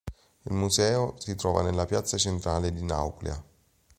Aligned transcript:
Il 0.47 0.53
museo 0.55 1.13
si 1.19 1.35
trova 1.35 1.61
nella 1.61 1.85
piazza 1.85 2.17
centrale 2.17 2.73
di 2.73 2.83
Nauplia. 2.83 3.39